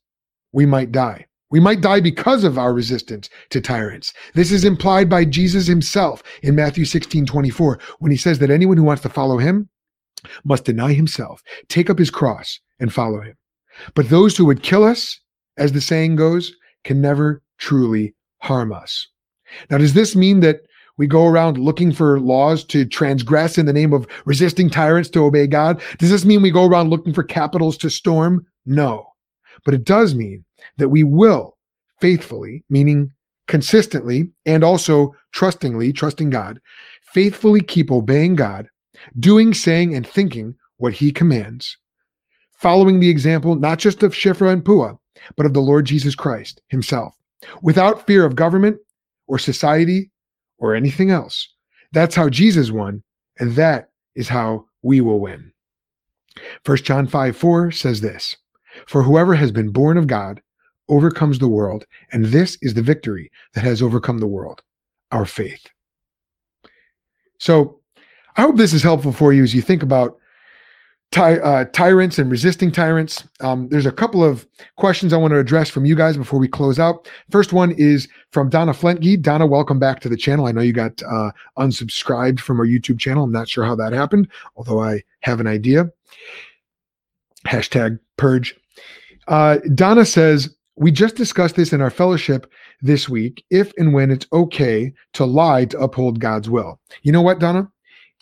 we 0.52 0.66
might 0.66 0.92
die. 0.92 1.26
We 1.50 1.60
might 1.60 1.80
die 1.80 2.00
because 2.00 2.42
of 2.42 2.58
our 2.58 2.74
resistance 2.74 3.30
to 3.50 3.60
tyrants. 3.60 4.12
This 4.34 4.50
is 4.50 4.64
implied 4.64 5.08
by 5.08 5.24
Jesus 5.24 5.66
himself 5.66 6.22
in 6.42 6.56
Matthew 6.56 6.84
16 6.84 7.24
24, 7.26 7.78
when 8.00 8.10
he 8.10 8.16
says 8.16 8.40
that 8.40 8.50
anyone 8.50 8.76
who 8.76 8.82
wants 8.82 9.02
to 9.02 9.08
follow 9.08 9.38
him 9.38 9.68
must 10.44 10.64
deny 10.64 10.92
himself, 10.92 11.42
take 11.68 11.88
up 11.88 11.98
his 11.98 12.10
cross, 12.10 12.58
and 12.80 12.92
follow 12.92 13.20
him. 13.20 13.36
But 13.94 14.08
those 14.08 14.36
who 14.36 14.46
would 14.46 14.62
kill 14.62 14.82
us, 14.82 15.20
as 15.56 15.72
the 15.72 15.80
saying 15.80 16.16
goes, 16.16 16.52
can 16.86 17.00
never 17.00 17.42
truly 17.58 18.14
harm 18.38 18.72
us. 18.72 19.08
Now, 19.70 19.78
does 19.78 19.92
this 19.92 20.16
mean 20.16 20.40
that 20.40 20.62
we 20.96 21.06
go 21.06 21.26
around 21.26 21.58
looking 21.58 21.92
for 21.92 22.20
laws 22.20 22.64
to 22.64 22.86
transgress 22.86 23.58
in 23.58 23.66
the 23.66 23.72
name 23.72 23.92
of 23.92 24.06
resisting 24.24 24.70
tyrants 24.70 25.10
to 25.10 25.24
obey 25.24 25.46
God? 25.46 25.82
Does 25.98 26.10
this 26.10 26.24
mean 26.24 26.42
we 26.42 26.50
go 26.50 26.64
around 26.64 26.90
looking 26.90 27.12
for 27.12 27.22
capitals 27.22 27.76
to 27.78 27.90
storm? 27.90 28.46
No. 28.64 29.06
But 29.64 29.74
it 29.74 29.84
does 29.84 30.14
mean 30.14 30.44
that 30.78 30.88
we 30.88 31.02
will 31.02 31.58
faithfully, 32.00 32.64
meaning 32.70 33.10
consistently 33.48 34.30
and 34.46 34.62
also 34.62 35.14
trustingly, 35.32 35.92
trusting 35.92 36.30
God, 36.30 36.60
faithfully 37.12 37.60
keep 37.60 37.90
obeying 37.90 38.36
God 38.36 38.68
doing, 39.18 39.54
saying, 39.54 39.94
and 39.94 40.06
thinking 40.06 40.54
what 40.78 40.92
he 40.92 41.12
commands, 41.12 41.76
following 42.52 43.00
the 43.00 43.10
example 43.10 43.54
not 43.56 43.78
just 43.78 44.02
of 44.02 44.12
Shiphrah 44.12 44.52
and 44.52 44.64
Puah, 44.64 44.96
but 45.36 45.46
of 45.46 45.54
the 45.54 45.60
Lord 45.60 45.86
Jesus 45.86 46.14
Christ 46.14 46.60
himself, 46.68 47.14
without 47.62 48.06
fear 48.06 48.24
of 48.24 48.36
government 48.36 48.78
or 49.26 49.38
society 49.38 50.10
or 50.58 50.74
anything 50.74 51.10
else. 51.10 51.48
That's 51.92 52.14
how 52.14 52.28
Jesus 52.28 52.70
won, 52.70 53.02
and 53.38 53.52
that 53.56 53.90
is 54.14 54.28
how 54.28 54.66
we 54.82 55.00
will 55.00 55.20
win. 55.20 55.52
1 56.64 56.76
John 56.78 57.06
5 57.06 57.36
4 57.36 57.70
says 57.70 58.00
this 58.00 58.36
For 58.86 59.02
whoever 59.02 59.34
has 59.34 59.52
been 59.52 59.70
born 59.70 59.96
of 59.96 60.06
God 60.06 60.40
overcomes 60.88 61.38
the 61.38 61.48
world, 61.48 61.84
and 62.12 62.26
this 62.26 62.58
is 62.62 62.74
the 62.74 62.82
victory 62.82 63.30
that 63.54 63.64
has 63.64 63.82
overcome 63.82 64.18
the 64.18 64.26
world, 64.26 64.62
our 65.10 65.24
faith. 65.24 65.66
So 67.38 67.80
I 68.36 68.42
hope 68.42 68.56
this 68.56 68.72
is 68.72 68.82
helpful 68.82 69.12
for 69.12 69.32
you 69.32 69.42
as 69.42 69.54
you 69.54 69.62
think 69.62 69.82
about 69.82 70.18
ty- 71.12 71.38
uh, 71.38 71.64
tyrants 71.66 72.18
and 72.18 72.30
resisting 72.30 72.70
tyrants. 72.70 73.24
Um, 73.40 73.68
there's 73.68 73.86
a 73.86 73.92
couple 73.92 74.24
of 74.24 74.46
questions 74.76 75.12
I 75.12 75.16
want 75.16 75.32
to 75.32 75.38
address 75.38 75.70
from 75.70 75.84
you 75.84 75.94
guys 75.94 76.16
before 76.16 76.38
we 76.38 76.48
close 76.48 76.78
out. 76.78 77.08
First 77.30 77.52
one 77.52 77.72
is 77.72 78.08
from 78.30 78.48
Donna 78.48 78.72
Flentge. 78.72 79.20
Donna, 79.22 79.46
welcome 79.46 79.78
back 79.78 80.00
to 80.00 80.08
the 80.08 80.16
channel. 80.16 80.46
I 80.46 80.52
know 80.52 80.60
you 80.60 80.72
got 80.72 81.02
uh, 81.02 81.30
unsubscribed 81.58 82.40
from 82.40 82.60
our 82.60 82.66
YouTube 82.66 82.98
channel. 82.98 83.24
I'm 83.24 83.32
not 83.32 83.48
sure 83.48 83.64
how 83.64 83.76
that 83.76 83.92
happened, 83.92 84.28
although 84.56 84.80
I 84.80 85.02
have 85.20 85.40
an 85.40 85.46
idea. 85.46 85.90
Hashtag 87.46 87.98
purge. 88.16 88.54
Uh, 89.28 89.58
Donna 89.74 90.04
says, 90.04 90.54
we 90.76 90.90
just 90.90 91.16
discussed 91.16 91.56
this 91.56 91.72
in 91.72 91.80
our 91.80 91.90
fellowship 91.90 92.52
this 92.82 93.08
week, 93.08 93.44
if 93.50 93.72
and 93.78 93.94
when 93.94 94.10
it's 94.10 94.26
okay 94.32 94.92
to 95.14 95.24
lie 95.24 95.64
to 95.64 95.78
uphold 95.78 96.20
God's 96.20 96.50
will. 96.50 96.78
You 97.02 97.12
know 97.12 97.22
what, 97.22 97.38
Donna? 97.38 97.70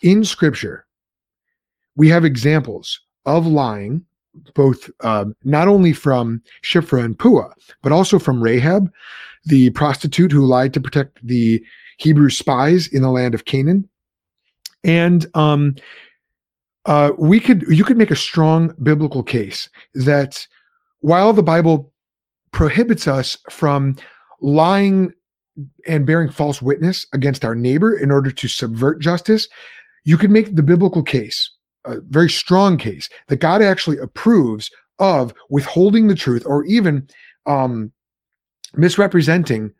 in 0.01 0.23
scripture, 0.23 0.85
we 1.95 2.09
have 2.09 2.25
examples 2.25 2.99
of 3.25 3.47
lying, 3.47 4.05
both 4.53 4.89
uh, 5.01 5.25
not 5.43 5.67
only 5.67 5.93
from 5.93 6.41
Shiphrah 6.63 7.03
and 7.03 7.17
Puah, 7.17 7.53
but 7.81 7.91
also 7.91 8.19
from 8.19 8.43
Rahab, 8.43 8.91
the 9.45 9.69
prostitute 9.71 10.31
who 10.31 10.45
lied 10.45 10.73
to 10.73 10.81
protect 10.81 11.25
the 11.25 11.63
Hebrew 11.97 12.29
spies 12.29 12.87
in 12.87 13.01
the 13.01 13.11
land 13.11 13.33
of 13.33 13.45
Canaan. 13.45 13.87
And 14.83 15.25
um, 15.35 15.75
uh, 16.85 17.11
we 17.17 17.39
could 17.39 17.63
you 17.63 17.83
could 17.83 17.97
make 17.97 18.11
a 18.11 18.15
strong 18.15 18.75
biblical 18.83 19.23
case 19.23 19.69
that 19.93 20.45
while 20.99 21.33
the 21.33 21.43
Bible 21.43 21.91
prohibits 22.51 23.07
us 23.07 23.37
from 23.49 23.95
lying 24.41 25.11
and 25.87 26.05
bearing 26.05 26.29
false 26.29 26.61
witness 26.61 27.05
against 27.13 27.45
our 27.45 27.55
neighbor 27.55 27.97
in 27.97 28.11
order 28.11 28.29
to 28.29 28.47
subvert 28.47 29.01
justice, 29.01 29.47
you 30.03 30.17
could 30.17 30.31
make 30.31 30.55
the 30.55 30.63
biblical 30.63 31.01
case, 31.01 31.49
a 31.85 32.01
very 32.01 32.29
strong 32.29 32.77
case, 32.77 33.09
that 33.27 33.37
God 33.37 33.61
actually 33.61 33.97
approves 33.97 34.71
of 34.99 35.33
withholding 35.49 36.07
the 36.07 36.15
truth 36.15 36.43
or 36.45 36.63
even 36.65 37.07
um, 37.45 37.91
misrepresenting 38.75 39.73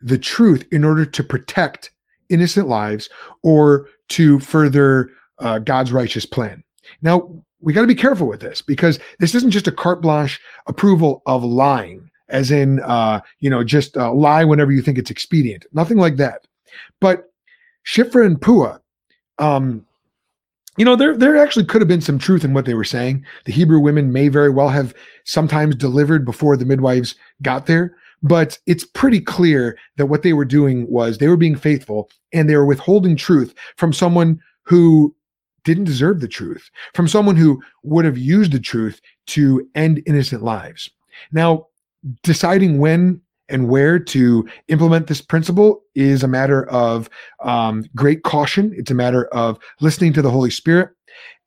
the 0.00 0.18
truth 0.18 0.66
in 0.72 0.84
order 0.84 1.04
to 1.06 1.24
protect 1.24 1.90
innocent 2.28 2.68
lives 2.68 3.08
or 3.42 3.88
to 4.08 4.38
further 4.40 5.10
uh, 5.38 5.58
God's 5.58 5.92
righteous 5.92 6.26
plan. 6.26 6.62
Now, 7.02 7.30
we 7.60 7.72
got 7.72 7.80
to 7.80 7.86
be 7.86 7.94
careful 7.94 8.28
with 8.28 8.40
this 8.40 8.62
because 8.62 8.98
this 9.18 9.34
isn't 9.34 9.50
just 9.50 9.66
a 9.66 9.72
carte 9.72 10.02
blanche 10.02 10.40
approval 10.66 11.22
of 11.26 11.42
lying, 11.42 12.10
as 12.28 12.50
in, 12.50 12.80
uh, 12.80 13.20
you 13.40 13.50
know, 13.50 13.64
just 13.64 13.96
uh, 13.96 14.12
lie 14.12 14.44
whenever 14.44 14.72
you 14.72 14.82
think 14.82 14.98
it's 14.98 15.10
expedient. 15.10 15.64
Nothing 15.72 15.96
like 15.96 16.16
that. 16.16 16.46
But 17.00 17.30
Shiphrah 17.86 18.26
and 18.26 18.40
Puah 18.40 18.78
um, 19.38 19.84
you 20.76 20.84
know, 20.84 20.96
there 20.96 21.16
there 21.16 21.36
actually 21.36 21.64
could 21.64 21.80
have 21.80 21.88
been 21.88 22.00
some 22.00 22.18
truth 22.18 22.44
in 22.44 22.54
what 22.54 22.64
they 22.64 22.74
were 22.74 22.84
saying. 22.84 23.24
The 23.44 23.52
Hebrew 23.52 23.80
women 23.80 24.12
may 24.12 24.28
very 24.28 24.50
well 24.50 24.68
have 24.68 24.94
sometimes 25.24 25.74
delivered 25.74 26.24
before 26.24 26.56
the 26.56 26.64
midwives 26.64 27.14
got 27.42 27.66
there, 27.66 27.96
but 28.22 28.58
it's 28.66 28.84
pretty 28.84 29.20
clear 29.20 29.78
that 29.96 30.06
what 30.06 30.22
they 30.22 30.32
were 30.32 30.44
doing 30.44 30.90
was 30.90 31.18
they 31.18 31.28
were 31.28 31.36
being 31.36 31.56
faithful 31.56 32.10
and 32.32 32.48
they 32.48 32.56
were 32.56 32.66
withholding 32.66 33.16
truth 33.16 33.54
from 33.76 33.92
someone 33.92 34.40
who 34.62 35.14
didn't 35.64 35.84
deserve 35.84 36.20
the 36.20 36.28
truth, 36.28 36.70
from 36.94 37.08
someone 37.08 37.36
who 37.36 37.60
would 37.82 38.04
have 38.04 38.18
used 38.18 38.52
the 38.52 38.60
truth 38.60 39.00
to 39.26 39.68
end 39.74 40.02
innocent 40.06 40.42
lives. 40.42 40.88
Now, 41.32 41.66
deciding 42.22 42.78
when 42.78 43.20
and 43.48 43.68
where 43.68 43.98
to 43.98 44.48
implement 44.68 45.06
this 45.06 45.20
principle 45.20 45.82
is 45.94 46.22
a 46.22 46.28
matter 46.28 46.68
of 46.68 47.08
um, 47.42 47.84
great 47.94 48.22
caution. 48.22 48.74
It's 48.76 48.90
a 48.90 48.94
matter 48.94 49.26
of 49.26 49.58
listening 49.80 50.12
to 50.14 50.22
the 50.22 50.30
Holy 50.30 50.50
Spirit. 50.50 50.90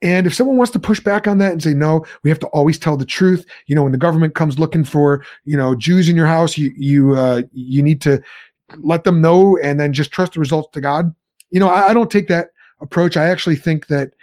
And 0.01 0.25
if 0.25 0.33
someone 0.33 0.55
wants 0.55 0.71
to 0.71 0.79
push 0.79 1.01
back 1.01 1.27
on 1.27 1.39
that 1.39 1.51
and 1.51 1.61
say, 1.61 1.73
no, 1.73 2.05
we 2.23 2.29
have 2.29 2.39
to 2.39 2.47
always 2.47 2.79
tell 2.79 2.95
the 2.95 3.05
truth. 3.05 3.45
You 3.67 3.75
know, 3.75 3.83
when 3.83 3.91
the 3.91 3.97
government 3.97 4.33
comes 4.33 4.57
looking 4.57 4.85
for, 4.85 5.25
you 5.43 5.57
know, 5.57 5.75
Jews 5.75 6.07
in 6.07 6.15
your 6.15 6.25
house, 6.25 6.57
you, 6.57 6.73
you, 6.77 7.15
uh, 7.15 7.41
you 7.51 7.83
need 7.83 8.01
to 8.01 8.21
let 8.77 9.03
them 9.03 9.19
know 9.19 9.57
and 9.57 9.79
then 9.79 9.91
just 9.91 10.11
trust 10.11 10.33
the 10.33 10.39
results 10.39 10.69
to 10.73 10.81
God. 10.81 11.13
You 11.51 11.59
know, 11.59 11.69
I, 11.69 11.89
I 11.89 11.93
don't 11.93 12.09
take 12.09 12.29
that 12.29 12.51
approach. 12.79 13.17
I 13.17 13.25
actually 13.27 13.57
think 13.57 13.87
that, 13.87 14.13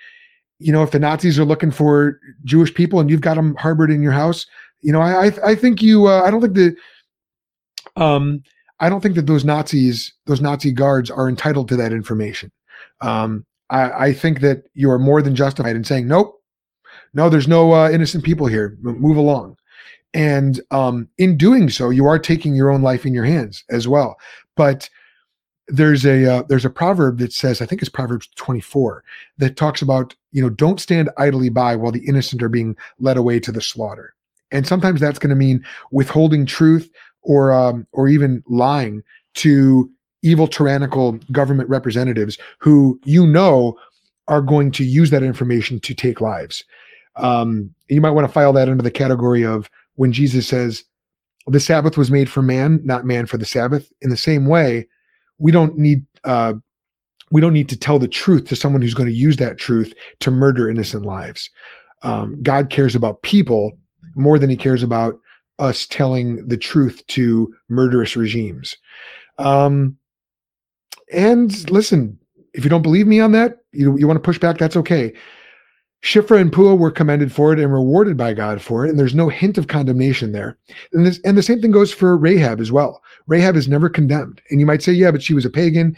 you 0.59 0.73
know, 0.73 0.83
if 0.83 0.93
the 0.93 0.99
Nazis 0.99 1.39
are 1.39 1.45
looking 1.45 1.71
for 1.71 2.19
Jewish 2.45 2.73
people 2.73 2.99
and 2.99 3.11
you've 3.11 3.21
got 3.21 3.35
them 3.35 3.55
harbored 3.57 3.91
in 3.91 4.03
your 4.03 4.13
house, 4.13 4.47
you 4.81 4.93
know, 4.93 5.01
I 5.01 5.27
I, 5.27 5.33
I 5.51 5.55
think 5.55 5.83
you. 5.83 6.07
Uh, 6.07 6.23
I 6.23 6.31
don't 6.31 6.41
think 6.41 6.55
the 6.55 6.77
um 7.97 8.43
I 8.79 8.89
don't 8.89 9.01
think 9.01 9.15
that 9.15 9.27
those 9.27 9.45
Nazis, 9.45 10.13
those 10.27 10.41
Nazi 10.41 10.71
guards, 10.71 11.11
are 11.11 11.29
entitled 11.29 11.69
to 11.69 11.77
that 11.77 11.93
information. 11.93 12.53
Um, 13.01 13.47
I, 13.71 14.09
I 14.09 14.13
think 14.13 14.41
that 14.41 14.65
you 14.75 14.91
are 14.91 14.99
more 14.99 15.23
than 15.23 15.35
justified 15.35 15.77
in 15.77 15.85
saying, 15.85 16.07
nope, 16.07 16.41
no, 17.15 17.29
there's 17.29 17.49
no 17.49 17.73
uh, 17.73 17.91
innocent 17.91 18.25
people 18.25 18.47
here. 18.47 18.77
Move 18.83 19.17
along. 19.17 19.57
And 20.13 20.61
um, 20.71 21.09
in 21.19 21.37
doing 21.37 21.71
so, 21.71 21.91
you 21.91 22.07
are 22.07 22.19
taking 22.19 22.55
your 22.55 22.71
own 22.71 22.83
life 22.83 23.07
in 23.07 23.15
your 23.15 23.25
hands 23.25 23.65
as 23.71 23.89
well. 23.89 24.17
But 24.57 24.89
there's 25.69 26.07
a 26.07 26.25
uh, 26.33 26.43
there's 26.49 26.65
a 26.65 26.71
proverb 26.71 27.19
that 27.19 27.33
says, 27.33 27.61
I 27.61 27.67
think 27.67 27.83
it's 27.83 27.89
Proverbs 27.89 28.29
24, 28.37 29.03
that 29.39 29.57
talks 29.57 29.83
about 29.83 30.15
you 30.33 30.41
know 30.41 30.49
don't 30.49 30.81
stand 30.81 31.11
idly 31.19 31.49
by 31.49 31.75
while 31.75 31.93
the 31.93 32.07
innocent 32.07 32.43
are 32.43 32.49
being 32.49 32.77
led 32.99 33.17
away 33.17 33.41
to 33.41 33.53
the 33.53 33.61
slaughter. 33.61 34.15
And 34.53 34.67
sometimes 34.67 35.01
that's 35.01 35.19
going 35.19 35.31
to 35.31 35.37
mean 35.37 35.65
withholding 35.91 36.47
truth 36.47 36.91
or 37.27 37.53
um, 37.53 37.87
or 37.93 38.09
even 38.09 38.43
lying 38.47 39.03
to 39.35 39.91
evil 40.23 40.49
tyrannical 40.49 41.13
government 41.31 41.69
representatives 41.69 42.39
who 42.59 42.99
you 43.05 43.27
know 43.27 43.77
are 44.29 44.41
going 44.41 44.73
to 44.73 44.85
use 44.85 45.11
that 45.11 45.23
information 45.23 45.79
to 45.81 45.95
take 45.95 46.21
lives. 46.21 46.65
Um, 47.17 47.73
you 47.89 48.01
might 48.01 48.11
want 48.11 48.27
to 48.27 48.33
file 48.33 48.53
that 48.55 48.69
under 48.69 48.83
the 48.83 48.91
category 48.91 49.45
of 49.45 49.69
when 49.97 50.13
Jesus 50.13 50.47
says, 50.47 50.85
"The 51.47 51.61
Sabbath 51.61 51.99
was 51.99 52.11
made 52.11 52.31
for 52.31 52.43
man, 52.43 52.81
not 52.85 53.05
man 53.05 53.27
for 53.27 53.39
the 53.39 53.45
Sabbath." 53.45 53.93
In 54.01 54.11
the 54.11 54.17
same 54.17 54.47
way, 54.47 54.87
we 55.39 55.51
don't 55.51 55.77
need 55.77 56.07
uh, 56.25 56.55
we 57.33 57.41
don't 57.41 57.53
need 57.53 57.69
to 57.69 57.79
tell 57.79 57.99
the 57.99 58.09
truth 58.09 58.47
to 58.47 58.57
someone 58.57 58.83
who's 58.83 58.95
going 58.95 59.09
to 59.09 59.15
use 59.15 59.37
that 59.39 59.59
truth 59.59 59.93
to 60.21 60.31
murder 60.31 60.71
innocent 60.71 61.05
lives. 61.05 61.51
Um, 62.03 62.41
God 62.43 62.71
cares 62.71 62.95
about 62.95 63.23
people 63.23 63.73
more 64.15 64.39
than 64.39 64.49
He 64.49 64.57
cares 64.57 64.85
about 64.85 65.19
us 65.59 65.87
telling 65.87 66.47
the 66.47 66.57
truth 66.57 67.07
to 67.09 67.55
murderous 67.69 68.17
regimes. 68.17 68.77
Um, 69.39 69.97
and 71.13 71.69
listen, 71.71 72.19
if 72.55 72.65
you 72.65 72.71
don't 72.71 72.83
believe 72.83 73.07
me 73.07 73.21
on 73.21 73.33
that, 73.33 73.59
you, 73.73 73.97
you 73.99 74.07
want 74.07 74.17
to 74.17 74.27
push 74.27 74.39
back, 74.39 74.59
that's 74.59 74.77
okay. 74.77 75.13
Shiphrah 76.03 76.41
and 76.41 76.53
Puah 76.53 76.75
were 76.75 76.91
commended 76.91 77.33
for 77.33 77.53
it 77.53 77.59
and 77.59 77.73
rewarded 77.73 78.17
by 78.17 78.33
God 78.33 78.63
for 78.63 78.87
it, 78.87 78.91
and 78.91 78.99
there's 78.99 79.15
no 79.15 79.29
hint 79.29 79.59
of 79.59 79.67
condemnation 79.67 80.33
there. 80.33 80.57
And 80.93 81.05
this, 81.05 81.19
and 81.25 81.37
the 81.37 81.43
same 81.43 81.61
thing 81.61 81.71
goes 81.71 81.93
for 81.93 82.17
Rahab 82.17 82.61
as 82.61 82.71
well. 82.71 83.03
Rahab 83.27 83.57
is 83.57 83.67
never 83.67 83.89
condemned, 83.89 84.41
and 84.51 84.61
you 84.61 84.67
might 84.67 84.83
say, 84.83 84.93
yeah, 84.93 85.11
but 85.11 85.23
she 85.23 85.35
was 85.35 85.45
a 85.45 85.51
pagan. 85.51 85.97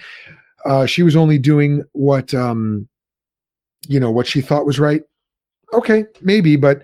Uh, 0.65 0.87
she 0.87 1.03
was 1.03 1.15
only 1.15 1.39
doing 1.39 1.85
what, 1.93 2.33
um, 2.33 2.89
you 3.87 4.01
know, 4.01 4.11
what 4.11 4.27
she 4.27 4.41
thought 4.41 4.67
was 4.67 4.79
right. 4.79 5.03
Okay, 5.73 6.07
maybe, 6.23 6.57
but 6.57 6.83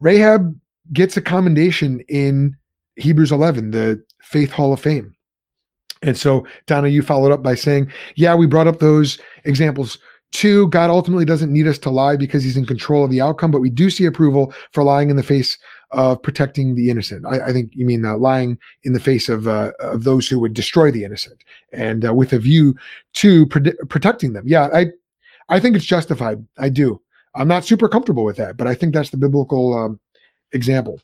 Rahab 0.00 0.58
gets 0.92 1.16
a 1.16 1.22
commendation 1.22 2.00
in 2.08 2.56
Hebrews 2.96 3.32
11, 3.32 3.70
the 3.70 4.02
Faith 4.22 4.50
Hall 4.50 4.72
of 4.72 4.80
Fame. 4.80 5.14
And 6.02 6.18
so, 6.18 6.46
Donna, 6.66 6.88
you 6.88 7.02
followed 7.02 7.32
up 7.32 7.42
by 7.42 7.54
saying, 7.54 7.90
yeah, 8.16 8.34
we 8.34 8.46
brought 8.46 8.66
up 8.66 8.80
those 8.80 9.18
examples 9.44 9.98
too. 10.32 10.68
God 10.68 10.90
ultimately 10.90 11.24
doesn't 11.24 11.52
need 11.52 11.68
us 11.68 11.78
to 11.78 11.90
lie 11.90 12.16
because 12.16 12.42
he's 12.42 12.56
in 12.56 12.66
control 12.66 13.04
of 13.04 13.10
the 13.10 13.20
outcome, 13.20 13.50
but 13.50 13.60
we 13.60 13.70
do 13.70 13.90
see 13.90 14.04
approval 14.04 14.52
for 14.72 14.82
lying 14.82 15.10
in 15.10 15.16
the 15.16 15.22
face 15.22 15.58
of 15.92 16.20
protecting 16.22 16.74
the 16.74 16.90
innocent. 16.90 17.24
I, 17.26 17.48
I 17.48 17.52
think 17.52 17.70
you 17.74 17.86
mean 17.86 18.04
uh, 18.04 18.16
lying 18.16 18.58
in 18.82 18.94
the 18.94 19.00
face 19.00 19.28
of 19.28 19.46
uh, 19.46 19.72
of 19.78 20.04
those 20.04 20.26
who 20.26 20.40
would 20.40 20.54
destroy 20.54 20.90
the 20.90 21.04
innocent, 21.04 21.44
and 21.72 22.06
uh, 22.06 22.14
with 22.14 22.32
a 22.32 22.38
view 22.38 22.74
to 23.14 23.46
protecting 23.46 24.32
them. 24.32 24.44
Yeah, 24.46 24.68
I 24.72 24.86
I 25.50 25.60
think 25.60 25.76
it's 25.76 25.84
justified. 25.84 26.44
I 26.58 26.70
do. 26.70 27.00
I'm 27.34 27.48
not 27.48 27.64
super 27.64 27.88
comfortable 27.88 28.24
with 28.24 28.36
that, 28.36 28.56
but 28.56 28.66
I 28.66 28.74
think 28.74 28.94
that's 28.94 29.10
the 29.10 29.16
biblical 29.18 29.74
um, 29.74 30.00
example. 30.52 31.00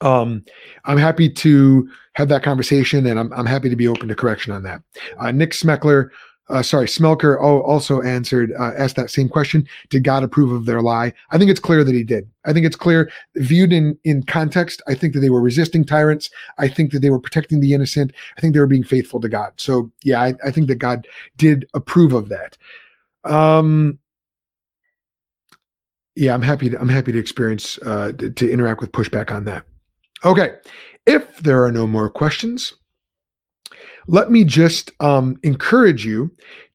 Um, 0.00 0.44
I'm 0.84 0.98
happy 0.98 1.28
to 1.30 1.88
have 2.14 2.28
that 2.28 2.42
conversation, 2.42 3.06
and 3.06 3.18
I'm, 3.18 3.32
I'm 3.32 3.46
happy 3.46 3.70
to 3.70 3.76
be 3.76 3.88
open 3.88 4.08
to 4.08 4.14
correction 4.14 4.52
on 4.52 4.62
that. 4.64 4.82
Uh, 5.18 5.30
Nick 5.30 5.52
Smeckler, 5.52 6.10
uh, 6.48 6.62
sorry, 6.62 6.86
Smelker 6.86 7.40
also 7.40 8.02
answered, 8.02 8.52
uh, 8.58 8.72
asked 8.76 8.96
that 8.96 9.10
same 9.10 9.28
question. 9.28 9.66
Did 9.88 10.04
God 10.04 10.24
approve 10.24 10.50
of 10.50 10.66
their 10.66 10.82
lie? 10.82 11.12
I 11.30 11.38
think 11.38 11.50
it's 11.50 11.60
clear 11.60 11.84
that 11.84 11.94
he 11.94 12.02
did. 12.02 12.28
I 12.44 12.52
think 12.52 12.66
it's 12.66 12.76
clear, 12.76 13.10
viewed 13.36 13.72
in, 13.72 13.96
in 14.04 14.24
context. 14.24 14.82
I 14.88 14.94
think 14.94 15.14
that 15.14 15.20
they 15.20 15.30
were 15.30 15.40
resisting 15.40 15.84
tyrants. 15.84 16.30
I 16.58 16.68
think 16.68 16.90
that 16.92 16.98
they 16.98 17.10
were 17.10 17.20
protecting 17.20 17.60
the 17.60 17.72
innocent. 17.72 18.12
I 18.36 18.40
think 18.40 18.52
they 18.52 18.60
were 18.60 18.66
being 18.66 18.84
faithful 18.84 19.20
to 19.20 19.28
God. 19.28 19.52
So, 19.56 19.90
yeah, 20.02 20.20
I, 20.20 20.34
I 20.44 20.50
think 20.50 20.66
that 20.66 20.74
God 20.76 21.06
did 21.36 21.66
approve 21.74 22.12
of 22.12 22.28
that. 22.28 22.58
Um, 23.24 23.98
yeah, 26.14 26.34
I'm 26.34 26.42
happy 26.42 26.70
to 26.70 26.80
I'm 26.80 26.88
happy 26.88 27.12
to 27.12 27.18
experience 27.18 27.78
uh, 27.78 28.12
to, 28.18 28.30
to 28.30 28.50
interact 28.50 28.80
with 28.80 28.92
pushback 28.92 29.30
on 29.30 29.44
that. 29.44 29.64
Okay, 30.24 30.54
if 31.06 31.38
there 31.38 31.64
are 31.64 31.72
no 31.72 31.86
more 31.86 32.10
questions, 32.10 32.74
let 34.06 34.30
me 34.30 34.44
just 34.44 34.90
um, 35.00 35.38
encourage 35.42 36.04
you 36.04 36.30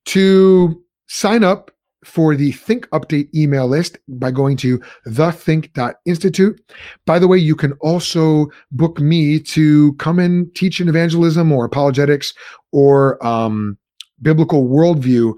to 0.06 0.82
sign 1.08 1.44
up 1.44 1.72
for 2.04 2.36
the 2.36 2.52
Think 2.54 2.88
Update 2.90 3.34
email 3.36 3.68
list 3.68 3.98
by 4.08 4.32
going 4.32 4.56
to 4.58 4.80
thethink.institute. 5.08 6.62
By 7.06 7.20
the 7.20 7.28
way, 7.28 7.38
you 7.38 7.56
can 7.56 7.74
also 7.74 8.48
book 8.72 9.00
me 9.00 9.40
to 9.40 9.94
come 9.94 10.20
and 10.20 10.54
teach 10.56 10.80
an 10.80 10.88
evangelism 10.88 11.52
or 11.52 11.66
apologetics 11.66 12.34
or 12.72 13.24
um, 13.26 13.78
biblical 14.22 14.68
worldview 14.68 15.34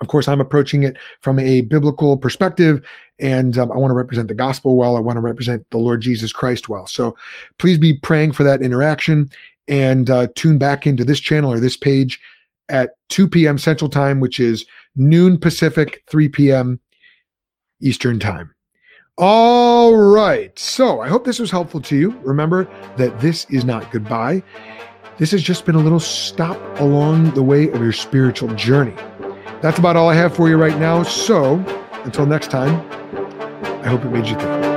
Of 0.00 0.08
course, 0.08 0.28
I'm 0.28 0.40
approaching 0.40 0.82
it 0.82 0.96
from 1.20 1.38
a 1.38 1.62
biblical 1.62 2.16
perspective, 2.16 2.84
and 3.20 3.56
um, 3.56 3.70
I 3.70 3.76
want 3.76 3.90
to 3.90 3.96
represent 3.96 4.28
the 4.28 4.34
gospel 4.34 4.76
well. 4.76 4.96
I 4.96 5.00
want 5.00 5.16
to 5.16 5.20
represent 5.20 5.68
the 5.70 5.78
Lord 5.78 6.00
Jesus 6.00 6.32
Christ 6.32 6.68
well. 6.68 6.86
So 6.86 7.16
please 7.58 7.78
be 7.78 7.94
praying 7.94 8.32
for 8.32 8.42
that 8.42 8.60
interaction 8.60 9.30
and 9.68 10.10
uh, 10.10 10.28
tune 10.34 10.58
back 10.58 10.86
into 10.86 11.04
this 11.04 11.20
channel 11.20 11.52
or 11.52 11.60
this 11.60 11.76
page 11.76 12.20
at 12.68 12.90
2 13.10 13.28
p.m. 13.28 13.58
Central 13.58 13.90
Time, 13.90 14.20
which 14.20 14.40
is 14.40 14.64
noon 14.96 15.38
Pacific, 15.38 16.02
3 16.08 16.28
p.m. 16.28 16.80
Eastern 17.80 18.18
Time. 18.18 18.54
All 19.16 19.94
right. 19.96 20.58
So 20.58 21.00
I 21.00 21.08
hope 21.08 21.24
this 21.24 21.38
was 21.38 21.50
helpful 21.50 21.80
to 21.82 21.96
you. 21.96 22.18
Remember 22.22 22.64
that 22.96 23.20
this 23.20 23.46
is 23.50 23.64
not 23.64 23.90
goodbye. 23.92 24.42
This 25.18 25.30
has 25.30 25.42
just 25.42 25.64
been 25.64 25.76
a 25.76 25.80
little 25.80 26.00
stop 26.00 26.58
along 26.80 27.30
the 27.32 27.42
way 27.42 27.68
of 27.68 27.80
your 27.80 27.92
spiritual 27.92 28.52
journey. 28.54 28.94
That's 29.62 29.78
about 29.78 29.96
all 29.96 30.08
I 30.08 30.14
have 30.14 30.34
for 30.34 30.48
you 30.48 30.56
right 30.56 30.76
now. 30.78 31.04
So 31.04 31.56
until 32.04 32.26
next 32.26 32.50
time, 32.50 32.80
I 33.84 33.88
hope 33.88 34.04
it 34.04 34.10
made 34.10 34.26
you 34.26 34.34
think. 34.34 34.73